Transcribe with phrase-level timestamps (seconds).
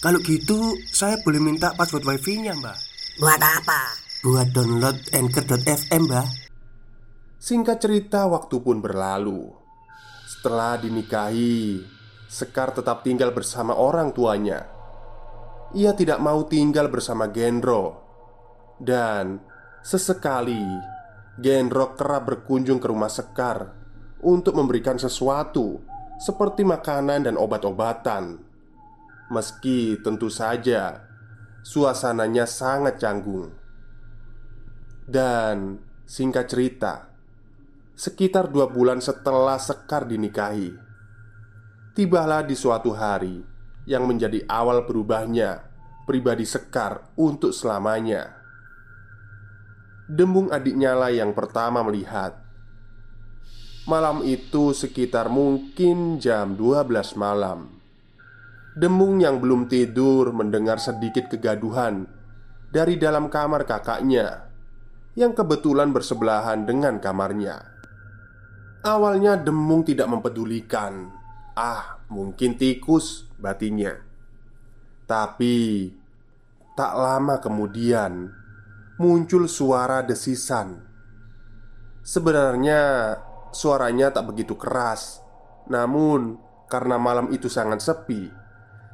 [0.00, 2.78] Kalau gitu, saya boleh minta password wifi-nya, Mbak.
[3.20, 3.80] Buat apa?
[4.24, 6.28] Buat download Anchor.fm, Mbak.
[7.36, 9.52] Singkat cerita, waktu pun berlalu.
[10.24, 11.84] Setelah dinikahi,
[12.32, 14.64] Sekar tetap tinggal bersama orang tuanya.
[15.76, 18.00] Ia tidak mau tinggal bersama Gendro,
[18.80, 19.36] dan
[19.84, 20.64] sesekali
[21.36, 23.76] Gendro kerap berkunjung ke rumah Sekar
[24.24, 25.84] untuk memberikan sesuatu
[26.16, 28.49] seperti makanan dan obat-obatan.
[29.30, 31.06] Meski tentu saja
[31.62, 33.54] suasananya sangat canggung.
[35.06, 37.14] Dan singkat cerita,
[37.94, 40.74] sekitar dua bulan setelah Sekar dinikahi,
[41.94, 43.42] tibalah di suatu hari
[43.86, 45.66] yang menjadi awal berubahnya
[46.10, 48.34] pribadi Sekar untuk selamanya.
[50.10, 52.34] Dembung adiknya lah yang pertama melihat.
[53.86, 57.79] Malam itu sekitar mungkin jam 12 malam.
[58.80, 62.08] Demung yang belum tidur mendengar sedikit kegaduhan
[62.72, 64.48] dari dalam kamar kakaknya
[65.20, 67.60] yang kebetulan bersebelahan dengan kamarnya.
[68.80, 71.12] Awalnya Demung tidak mempedulikan.
[71.52, 74.00] Ah, mungkin tikus batinnya.
[75.04, 75.92] Tapi
[76.72, 78.32] tak lama kemudian
[78.96, 80.80] muncul suara desisan.
[82.00, 83.12] Sebenarnya
[83.52, 85.20] suaranya tak begitu keras,
[85.68, 86.40] namun
[86.72, 88.39] karena malam itu sangat sepi,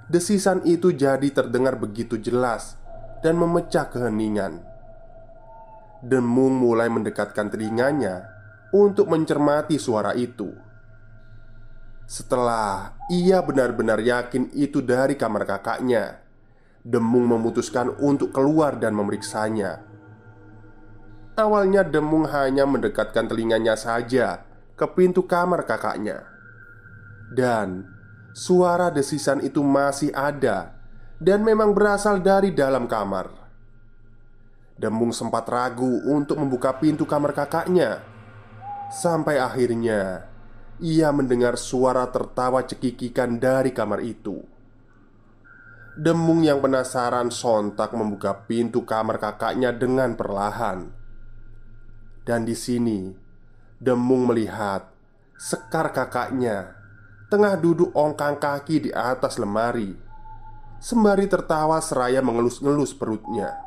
[0.07, 2.79] desisan itu jadi terdengar begitu jelas
[3.23, 4.63] dan memecah keheningan.
[6.05, 8.31] Demung mulai mendekatkan telinganya
[8.71, 10.53] untuk mencermati suara itu.
[12.07, 16.23] Setelah ia benar-benar yakin itu dari kamar kakaknya,
[16.87, 19.83] Demung memutuskan untuk keluar dan memeriksanya.
[21.35, 24.47] Awalnya, Demung hanya mendekatkan telinganya saja
[24.79, 26.23] ke pintu kamar kakaknya,
[27.35, 27.96] dan
[28.37, 30.77] suara desisan itu masih ada
[31.17, 33.33] dan memang berasal dari dalam kamar.
[34.77, 38.05] Demung sempat ragu untuk membuka pintu kamar kakaknya,
[38.93, 40.29] sampai akhirnya
[40.85, 44.45] ia mendengar suara tertawa cekikikan dari kamar itu.
[45.97, 50.93] Demung yang penasaran sontak membuka pintu kamar kakaknya dengan perlahan.
[52.21, 53.17] Dan di sini,
[53.81, 54.93] Demung melihat
[55.37, 56.77] Sekar kakaknya
[57.27, 59.91] tengah duduk ongkang kaki di atas lemari,
[60.79, 63.59] sembari tertawa seraya mengelus-ngelus perutnya.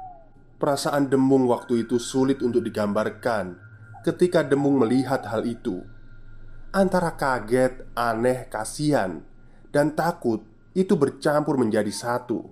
[0.60, 3.60] Perasaan Demung waktu itu sulit untuk digambarkan
[4.04, 5.84] ketika Demung melihat hal itu.
[6.72, 9.24] Antara kaget, aneh, kasihan,
[9.76, 12.48] dan takut itu bercampur menjadi satu.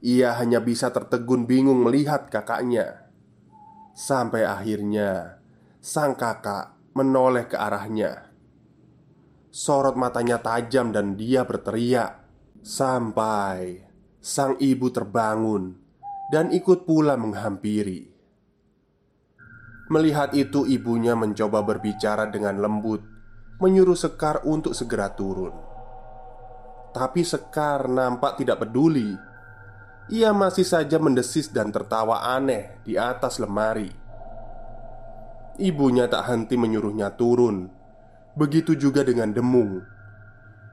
[0.00, 3.12] Ia hanya bisa tertegun bingung melihat kakaknya.
[3.92, 5.36] Sampai akhirnya
[5.84, 8.29] sang kakak menoleh ke arahnya.
[9.50, 12.22] Sorot matanya tajam dan dia berteriak
[12.62, 13.82] Sampai
[14.22, 15.74] sang ibu terbangun
[16.30, 18.06] dan ikut pula menghampiri.
[19.90, 23.02] Melihat itu ibunya mencoba berbicara dengan lembut
[23.58, 25.50] Menyuruh Sekar untuk segera turun.
[26.94, 29.18] Tapi Sekar nampak tidak peduli.
[30.14, 33.90] Ia masih saja mendesis dan tertawa aneh di atas lemari.
[35.58, 37.79] Ibunya tak henti menyuruhnya turun
[38.38, 39.82] Begitu juga dengan Demung.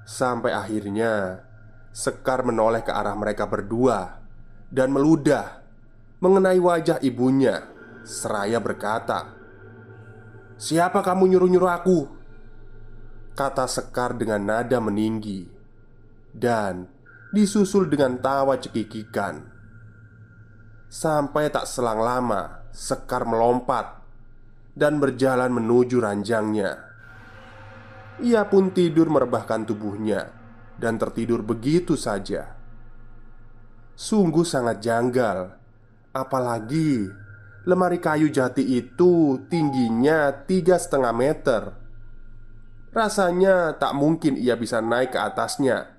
[0.08, 1.44] Sampai akhirnya
[1.92, 4.24] Sekar menoleh ke arah mereka berdua
[4.72, 5.60] Dan meludah
[6.24, 7.68] Mengenai wajah ibunya
[8.08, 9.36] Seraya berkata
[10.56, 12.00] Siapa kamu nyuruh-nyuruh aku?
[13.36, 15.44] Kata Sekar dengan nada meninggi
[16.32, 16.88] Dan
[17.28, 19.44] disusul dengan tawa cekikikan.
[20.88, 24.08] Sampai tak selang lama Sekar melompat
[24.72, 26.87] Dan berjalan menuju ranjangnya
[28.22, 30.34] ia pun tidur merebahkan tubuhnya
[30.78, 32.58] dan tertidur begitu saja.
[33.98, 35.58] Sungguh sangat janggal,
[36.14, 37.10] apalagi
[37.66, 41.64] lemari kayu jati itu tingginya tiga setengah meter.
[42.94, 45.98] Rasanya tak mungkin ia bisa naik ke atasnya,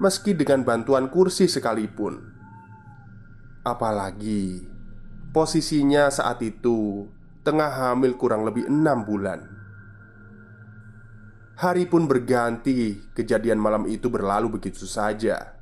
[0.00, 2.20] meski dengan bantuan kursi sekalipun.
[3.64, 4.64] Apalagi
[5.32, 7.08] posisinya saat itu
[7.44, 9.55] tengah hamil kurang lebih enam bulan.
[11.56, 15.56] Hari pun berganti, kejadian malam itu berlalu begitu saja.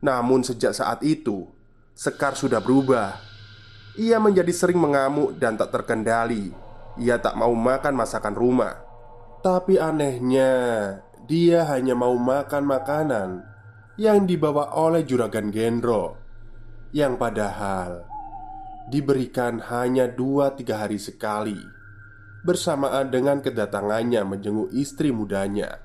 [0.00, 1.46] Namun sejak saat itu
[1.92, 3.20] Sekar sudah berubah.
[4.00, 6.48] Ia menjadi sering mengamuk dan tak terkendali.
[6.96, 8.80] Ia tak mau makan masakan rumah.
[9.42, 10.54] Tapi anehnya
[11.26, 13.42] Dia hanya mau makan makanan
[13.98, 16.14] Yang dibawa oleh juragan Gendro
[16.94, 17.90] Yang padahal
[18.86, 21.58] Diberikan hanya dua tiga hari sekali
[22.42, 25.78] Bersamaan dengan kedatangannya menjenguk istri mudanya.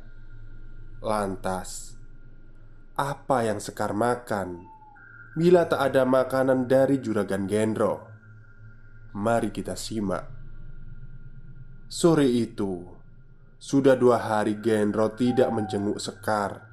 [1.06, 1.94] Lantas
[2.98, 4.66] Apa yang Sekar makan?
[5.38, 8.10] Bila tak ada makanan dari juragan Gendro?
[9.14, 10.26] Mari kita simak.
[11.86, 12.82] Sore itu
[13.62, 16.66] Sudah dua hari Gendro tidak menjenguk Sekar.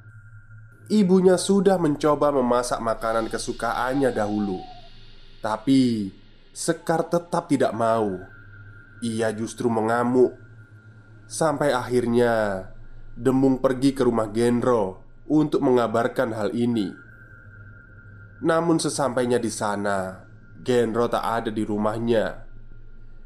[0.89, 4.65] Ibunya sudah mencoba memasak makanan kesukaannya dahulu.
[5.45, 6.09] Tapi
[6.57, 8.33] Sekar tetap tidak mau
[9.05, 10.33] Ia justru mengamuk
[11.29, 12.65] Sampai akhirnya
[13.12, 17.05] Demung pergi ke rumah Gendro Untuk mengabarkan hal ini
[18.45, 20.21] namun sesampainya di sana,
[20.61, 22.45] Genro tak ada di rumahnya.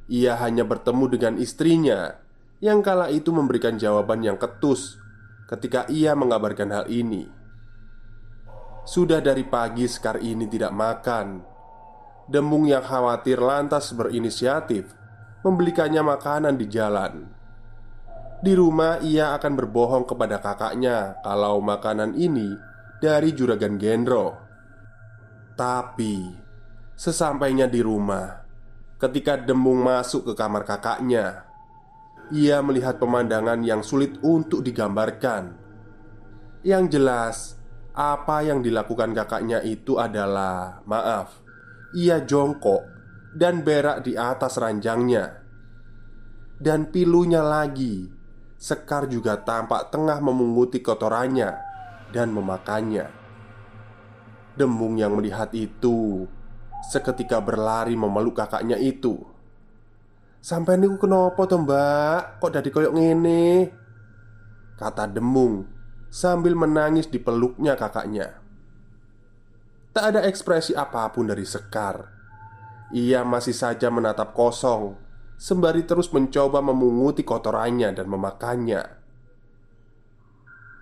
[0.06, 2.14] Ia hanya bertemu dengan istrinya
[2.62, 4.94] yang kala itu memberikan jawaban yang ketus
[5.50, 7.26] ketika ia mengabarkan hal ini.
[8.86, 11.42] Sudah dari pagi Sekar ini tidak makan.
[12.30, 14.94] Demung yang khawatir lantas berinisiatif
[15.42, 17.26] membelikannya makanan di jalan.
[18.38, 22.54] Di rumah ia akan berbohong kepada kakaknya kalau makanan ini
[23.02, 24.38] dari juragan Gendro.
[25.58, 26.22] Tapi
[26.94, 28.46] sesampainya di rumah,
[29.02, 31.50] ketika Demung masuk ke kamar kakaknya,
[32.30, 35.58] ia melihat pemandangan yang sulit untuk digambarkan.
[36.62, 37.36] Yang jelas,
[37.98, 41.42] apa yang dilakukan kakaknya itu adalah maaf,
[41.90, 42.97] ia jongkok
[43.38, 45.38] dan berak di atas ranjangnya,
[46.58, 48.10] dan pilunya lagi.
[48.58, 51.54] Sekar juga tampak tengah memunguti kotorannya
[52.10, 53.06] dan memakannya.
[54.58, 56.26] Demung yang melihat itu
[56.90, 59.22] Seketika berlari memeluk kakaknya itu
[60.42, 62.42] Sampai niku kenapa tuh mbak?
[62.42, 63.70] Kok dari koyok ngene?
[64.74, 65.62] Kata Demung
[66.10, 68.34] Sambil menangis di peluknya kakaknya
[69.94, 72.17] Tak ada ekspresi apa pun dari Sekar
[72.94, 74.96] Ia masih saja menatap kosong
[75.38, 78.82] Sembari terus mencoba memunguti kotorannya dan memakannya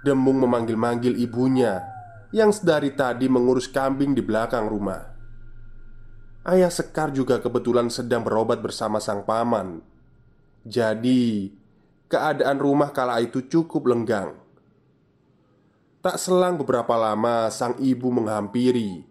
[0.06, 1.82] Demung memanggil-manggil ibunya
[2.30, 5.02] yang sedari tadi mengurus kambing di belakang rumah.
[6.46, 9.82] Ayah Sekar juga kebetulan sedang berobat bersama sang paman.
[10.62, 11.50] Jadi,
[12.06, 14.38] keadaan rumah kala itu cukup lenggang.
[16.02, 19.02] Tak selang beberapa lama, sang ibu menghampiri.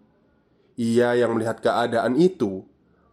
[0.80, 2.64] Ia yang melihat keadaan itu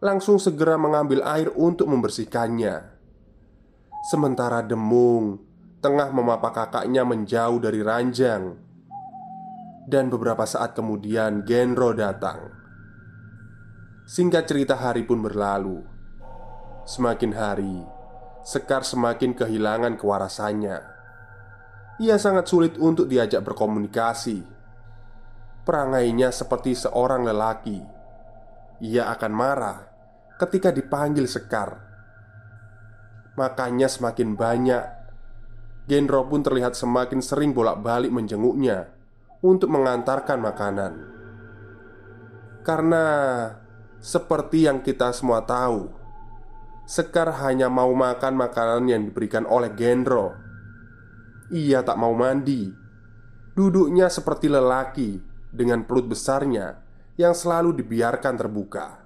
[0.04, 2.92] langsung segera mengambil air untuk membersihkannya.
[4.04, 5.40] Sementara Demung
[5.80, 8.60] tengah memapa kakaknya menjauh dari ranjang.
[9.88, 12.52] Dan beberapa saat kemudian Genro datang.
[14.04, 15.80] Singkat cerita hari pun berlalu.
[16.84, 17.76] Semakin hari
[18.44, 20.76] Sekar semakin kehilangan kewarasannya.
[22.04, 24.44] Ia sangat sulit untuk diajak berkomunikasi.
[25.64, 27.80] Perangainya seperti seorang lelaki.
[28.84, 29.93] Ia akan marah
[30.40, 31.78] ketika dipanggil Sekar
[33.34, 34.84] Makanya semakin banyak
[35.84, 38.88] Genro pun terlihat semakin sering bolak-balik menjenguknya
[39.44, 40.92] untuk mengantarkan makanan.
[42.64, 43.04] Karena
[44.00, 45.92] seperti yang kita semua tahu,
[46.88, 50.32] Sekar hanya mau makan makanan yang diberikan oleh Gendro.
[51.52, 52.72] Ia tak mau mandi.
[53.52, 55.20] Duduknya seperti lelaki
[55.52, 56.80] dengan perut besarnya
[57.20, 59.03] yang selalu dibiarkan terbuka.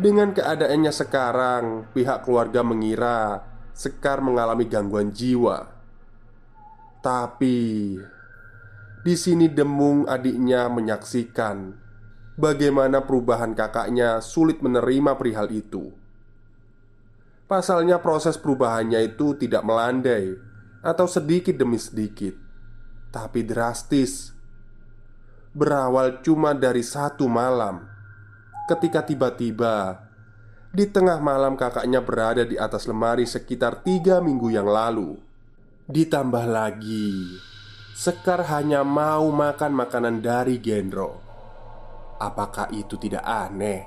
[0.00, 3.44] Dengan keadaannya sekarang, pihak keluarga mengira
[3.76, 5.68] Sekar mengalami gangguan jiwa.
[7.04, 7.96] Tapi
[9.00, 11.72] di sini Demung adiknya menyaksikan
[12.36, 15.92] bagaimana perubahan kakaknya sulit menerima perihal itu.
[17.44, 20.36] Pasalnya proses perubahannya itu tidak melandai
[20.80, 22.36] atau sedikit demi sedikit,
[23.12, 24.32] tapi drastis.
[25.52, 27.89] Berawal cuma dari satu malam
[28.70, 30.06] ketika tiba-tiba
[30.70, 35.18] di tengah malam kakaknya berada di atas lemari sekitar tiga minggu yang lalu.
[35.90, 37.34] Ditambah lagi,
[38.00, 41.18] Sekar hanya mau makan makanan dari Gendro.
[42.22, 43.84] Apakah itu tidak aneh?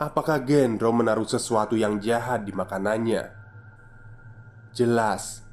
[0.00, 3.22] Apakah Gendro menaruh sesuatu yang jahat di makanannya?
[4.72, 5.44] Jelas,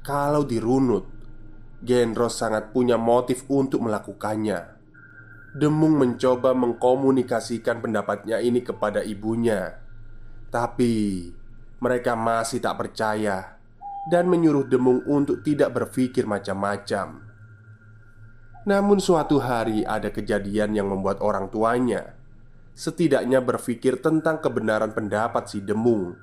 [0.00, 1.06] kalau dirunut,
[1.84, 4.77] Gendro sangat punya motif untuk melakukannya.
[5.56, 9.80] Demung mencoba mengkomunikasikan pendapatnya ini kepada ibunya,
[10.52, 11.28] tapi
[11.80, 13.56] mereka masih tak percaya
[14.12, 17.24] dan menyuruh Demung untuk tidak berpikir macam-macam.
[18.68, 22.18] Namun suatu hari ada kejadian yang membuat orang tuanya
[22.78, 26.14] Setidaknya berpikir tentang kebenaran pendapat si Demung.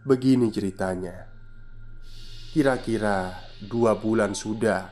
[0.00, 1.28] Begini ceritanya.
[2.56, 4.88] Kira-kira dua bulan sudah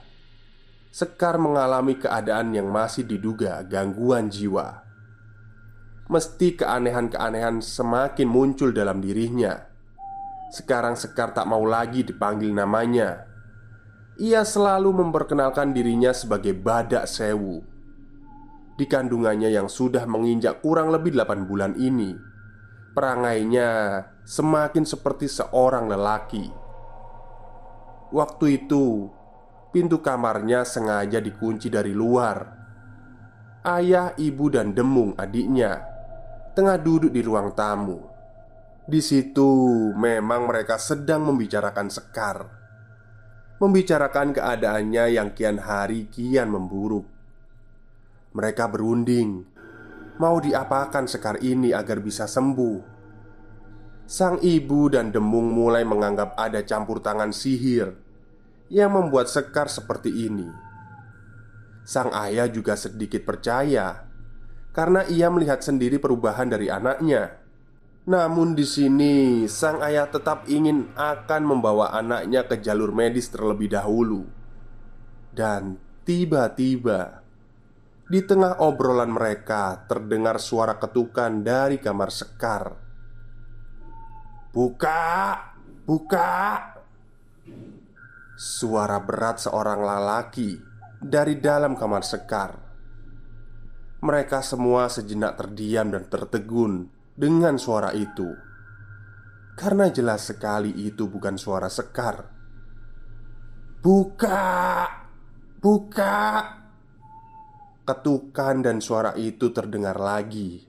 [0.90, 4.82] Sekar mengalami keadaan yang masih diduga gangguan jiwa.
[6.10, 9.54] Mesti keanehan-keanehan semakin muncul dalam dirinya
[10.50, 13.30] Sekarang Sekar tak mau lagi dipanggil namanya.
[14.18, 17.62] Ia selalu memperkenalkan dirinya sebagai Badak Sewu.
[18.74, 22.18] Di kandungannya yang sudah menginjak kurang lebih 8 bulan ini
[22.90, 26.50] Perangainya semakin seperti seorang lelaki.
[28.10, 29.06] Waktu itu
[29.70, 32.42] Pintu kamarnya sengaja dikunci dari luar.
[33.62, 35.86] Ayah, ibu, dan Demung adiknya
[36.58, 38.02] tengah duduk di ruang tamu.
[38.82, 39.46] Di situ
[39.94, 42.50] memang mereka sedang membicarakan Sekar.
[43.62, 47.06] Membicarakan keadaannya yang kian hari kian memburuk.
[48.34, 49.46] Mereka berunding
[50.18, 52.78] mau diapakan Sekar ini agar bisa sembuh.
[54.10, 58.09] Sang ibu dan Demung mulai menganggap ada campur tangan sihir
[58.70, 60.46] yang membuat Sekar seperti ini.
[61.82, 64.06] Sang ayah juga sedikit percaya
[64.70, 67.42] karena ia melihat sendiri perubahan dari anaknya.
[68.06, 74.24] Namun di sini sang ayah tetap ingin akan membawa anaknya ke jalur medis terlebih dahulu.
[75.34, 77.26] Dan tiba-tiba
[78.06, 82.74] di tengah obrolan mereka terdengar suara ketukan dari kamar Sekar.
[84.50, 85.38] "Buka!
[85.86, 86.79] Buka!"
[88.40, 90.56] Suara berat seorang lelaki
[90.96, 92.56] dari dalam kamar Sekar.
[94.00, 98.32] Mereka semua sejenak terdiam dan tertegun dengan suara itu,
[99.60, 102.32] karena jelas sekali itu bukan suara Sekar.
[103.84, 104.88] "Buka!
[105.60, 106.24] Buka!"
[107.84, 110.64] Ketukan dan suara itu terdengar lagi.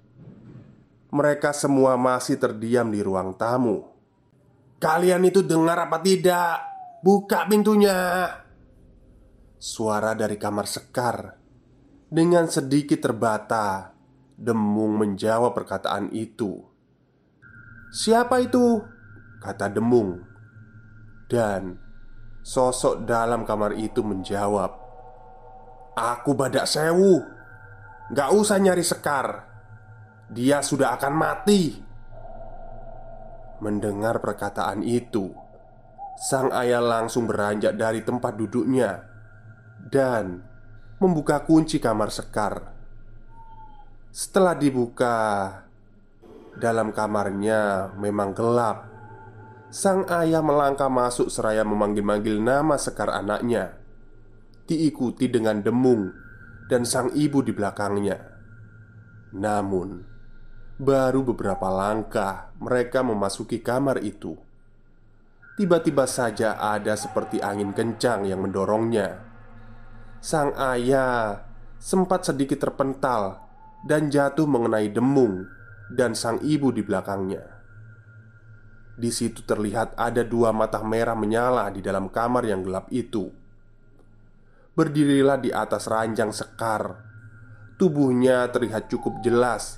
[1.08, 3.88] Mereka semua masih terdiam di ruang tamu.
[4.76, 6.71] "Kalian itu dengar apa tidak?"
[7.02, 8.30] Buka pintunya.
[9.58, 11.34] Suara dari kamar Sekar.
[12.06, 13.90] Dengan sedikit terbata
[14.38, 16.62] Demung menjawab perkataan itu.
[17.90, 18.86] Siapa itu?
[19.42, 20.22] Kata Demung.
[21.26, 21.74] Dan
[22.46, 24.70] Sosok dalam kamar itu menjawab
[25.98, 27.26] Aku badak sewu.
[28.14, 29.50] Gak usah nyari Sekar.
[30.30, 31.82] Dia sudah akan mati.
[33.58, 35.41] Mendengar perkataan itu
[36.20, 39.04] Sang ayah langsung beranjak dari tempat duduknya
[39.88, 40.44] dan
[41.02, 42.72] membuka kunci kamar Sekar.
[44.12, 45.18] Setelah dibuka,
[46.60, 48.92] dalam kamarnya memang gelap.
[49.72, 53.80] Sang ayah melangkah masuk seraya memanggil-manggil nama Sekar anaknya,
[54.68, 56.12] diikuti dengan Demung
[56.68, 58.20] dan sang ibu di belakangnya.
[59.32, 60.04] Namun,
[60.76, 64.51] baru beberapa langkah mereka memasuki kamar itu
[65.62, 69.22] Tiba-tiba saja ada seperti angin kencang yang mendorongnya.
[70.18, 71.46] Sang ayah
[71.78, 73.46] sempat sedikit terpental
[73.86, 75.46] dan jatuh mengenai demung
[75.94, 77.46] dan sang ibu di belakangnya.
[78.98, 83.30] Di situ terlihat ada dua mata merah menyala di dalam kamar yang gelap itu.
[84.74, 87.06] Berdirilah di atas ranjang sekar.
[87.78, 89.78] Tubuhnya terlihat cukup jelas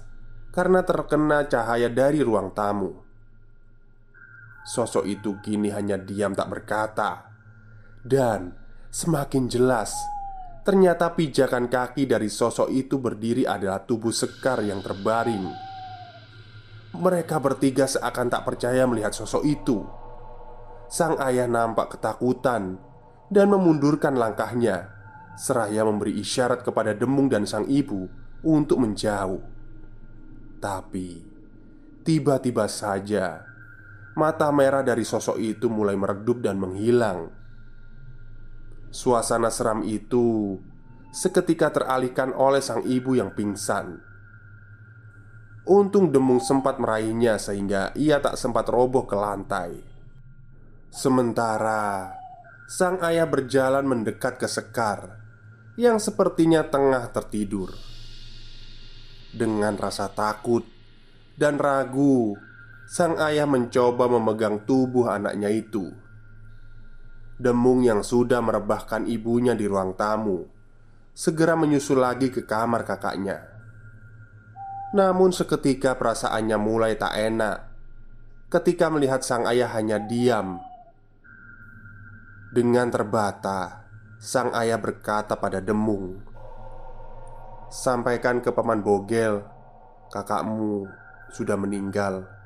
[0.55, 3.03] karena terkena cahaya dari ruang tamu.
[4.63, 7.27] Sosok itu kini hanya diam tak berkata.
[8.03, 8.55] Dan
[8.91, 9.91] semakin jelas
[10.63, 15.43] Ternyata pijakan kaki dari sosok itu berdiri adalah tubuh Sekar yang terbaring.
[16.95, 19.83] Mereka bertiga seakan tak percaya melihat sosok itu.
[20.87, 22.79] Sang ayah nampak ketakutan
[23.27, 24.87] Dan memundurkan langkahnya.
[25.35, 28.07] Seraya memberi isyarat kepada Demung dan sang ibu
[28.47, 29.43] Untuk menjauh.
[30.63, 31.09] Tapi
[32.07, 33.52] Tiba-tiba saja
[34.13, 37.33] Mata merah dari sosok itu mulai meredup dan menghilang.
[38.93, 40.61] Suasana seram itu
[41.09, 43.97] seketika teralihkan oleh sang ibu yang pingsan.
[45.65, 49.81] Untung Demung sempat meraihnya sehingga ia tak sempat roboh ke lantai.
[50.93, 52.13] Sementara
[52.69, 55.17] sang ayah berjalan mendekat ke Sekar
[55.73, 57.73] yang sepertinya tengah tertidur.
[59.33, 60.61] Dengan rasa takut
[61.33, 62.37] dan ragu
[62.93, 65.89] sang ayah mencoba memegang tubuh anaknya itu.
[67.41, 70.45] Demung yang sudah merebahkan ibunya di ruang tamu
[71.09, 73.49] segera menyusul lagi ke kamar kakaknya.
[74.93, 77.57] Namun, seketika perasaannya mulai tak enak
[78.53, 80.61] ketika melihat sang ayah hanya diam.
[82.53, 83.89] Dengan terbata,
[84.21, 86.21] sang ayah berkata pada Demung,
[87.73, 89.41] "Sampaikan ke Paman Bogel,
[90.13, 90.85] kakakmu
[91.33, 92.42] sudah meninggal."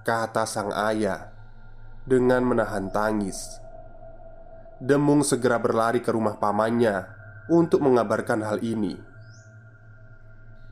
[0.00, 1.28] Kata sang ayah
[2.08, 3.60] dengan menahan tangis.
[4.80, 7.04] Demung segera berlari ke rumah pamannya
[7.52, 8.96] untuk mengabarkan hal ini.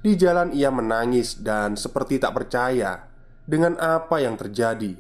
[0.01, 3.05] Di jalan ia menangis dan seperti tak percaya
[3.45, 4.97] dengan apa yang terjadi.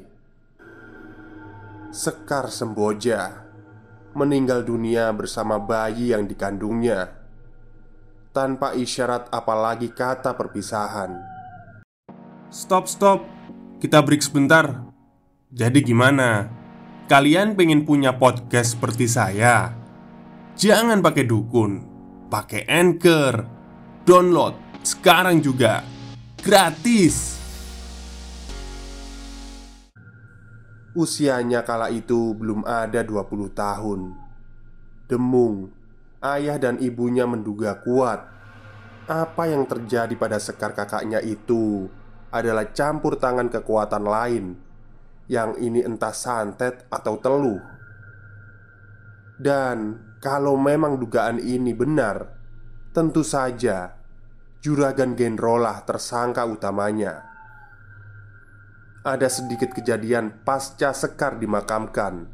[1.88, 3.48] Sekar Semboja
[4.12, 7.16] meninggal dunia bersama bayi yang dikandungnya
[8.34, 11.16] tanpa isyarat apalagi kata perpisahan.
[12.52, 13.37] Stop, stop.
[13.78, 14.90] Kita break sebentar.
[15.54, 16.50] Jadi gimana?
[17.06, 19.72] Kalian pengen punya podcast seperti saya?
[20.58, 21.86] Jangan pakai dukun,
[22.26, 23.46] pakai anchor,
[24.08, 25.84] download sekarang juga
[26.40, 27.36] Gratis
[30.96, 34.00] Usianya kala itu belum ada 20 tahun
[35.12, 35.68] Demung
[36.24, 38.24] Ayah dan ibunya menduga kuat
[39.12, 41.92] Apa yang terjadi pada sekar kakaknya itu
[42.28, 44.44] Adalah campur tangan kekuatan lain
[45.28, 47.60] Yang ini entah santet atau teluh
[49.40, 52.36] Dan kalau memang dugaan ini benar
[52.92, 53.96] Tentu saja
[54.58, 57.22] Juragan Genrolah tersangka utamanya.
[59.06, 62.26] Ada sedikit kejadian pasca Sekar dimakamkan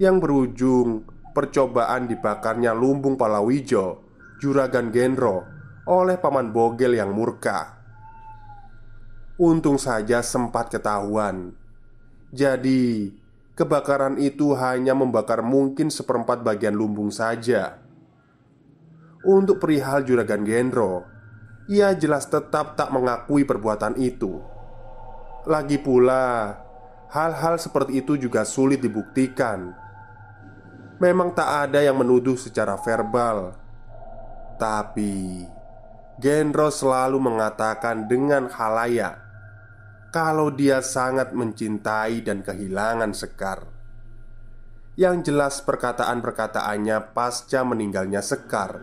[0.00, 1.04] Yang berujung
[1.36, 4.02] percobaan dibakarnya lumbung Palawijo
[4.40, 5.44] Juragan Genro
[5.86, 7.75] oleh Paman Bogel yang murka
[9.36, 11.52] Untung saja sempat ketahuan
[12.32, 13.12] Jadi
[13.52, 17.76] kebakaran itu hanya membakar mungkin seperempat bagian lumbung saja
[19.24, 21.16] Untuk perihal Juragan Genro
[21.66, 24.38] ia jelas tetap tak mengakui perbuatan itu.
[25.50, 26.54] Lagi pula,
[27.10, 29.74] hal-hal seperti itu juga sulit dibuktikan.
[31.02, 33.52] Memang tak ada yang menuduh secara verbal,
[34.62, 35.42] tapi
[36.22, 39.25] Genro selalu mengatakan dengan halayak
[40.16, 43.68] kalau dia sangat mencintai dan kehilangan Sekar.
[44.96, 48.80] Yang jelas perkataan-perkataannya pasca meninggalnya Sekar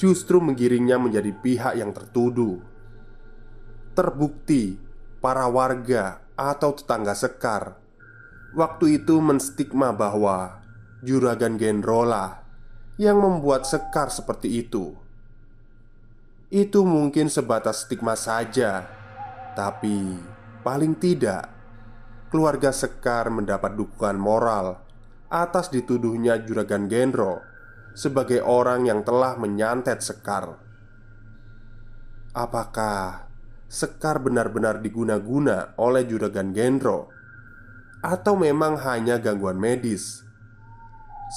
[0.00, 2.56] justru menggiringnya menjadi pihak yang tertuduh.
[3.92, 4.80] Terbukti,
[5.20, 7.76] para warga atau tetangga Sekar
[8.56, 10.64] waktu itu menstigma bahwa
[11.04, 12.40] Juragan Genrola
[12.96, 14.96] yang membuat Sekar seperti itu.
[16.48, 18.88] Itu mungkin sebatas stigma saja,
[19.52, 20.35] tapi
[20.66, 21.46] paling tidak
[22.26, 24.82] keluarga Sekar mendapat dukungan moral
[25.30, 27.38] atas dituduhnya Juragan Genro
[27.94, 30.58] sebagai orang yang telah menyantet Sekar.
[32.34, 33.30] Apakah
[33.70, 37.14] Sekar benar-benar diguna-guna oleh Juragan Gendro
[38.02, 40.26] atau memang hanya gangguan medis?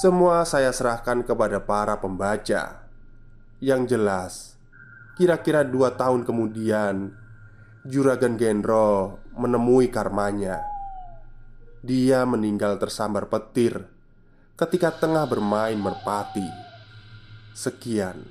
[0.02, 2.86] Semua saya serahkan kepada para pembaca.
[3.62, 4.34] Yang jelas,
[5.18, 7.19] kira-kira dua tahun kemudian,
[7.90, 10.62] Juragan Gendro menemui karmanya.
[11.82, 13.82] Dia meninggal tersambar petir
[14.54, 16.46] ketika tengah bermain merpati.
[17.58, 18.30] Sekian.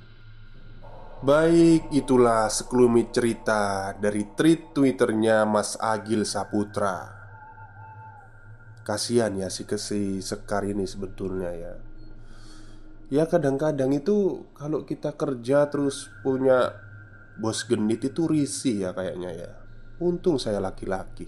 [1.27, 7.19] Baik, itulah sekelumit cerita dari tweet Twitternya Mas Agil Saputra.
[8.87, 11.75] Kasihan ya si kesi Sekar ini sebetulnya ya.
[13.11, 16.87] Ya kadang-kadang itu kalau kita kerja terus punya
[17.39, 19.51] bos genit itu risih ya kayaknya ya.
[20.03, 21.27] Untung saya laki-laki.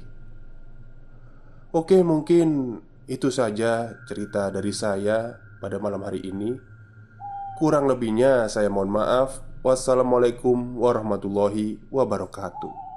[1.70, 6.58] Oke, mungkin itu saja cerita dari saya pada malam hari ini.
[7.58, 9.42] Kurang lebihnya, saya mohon maaf.
[9.60, 12.89] Wassalamualaikum warahmatullahi wabarakatuh.